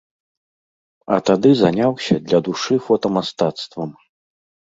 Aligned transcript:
А 1.15 1.17
тады 1.27 1.51
заняўся 1.59 2.15
для 2.29 2.39
душы 2.49 2.75
фотамастацтвам! 2.87 3.91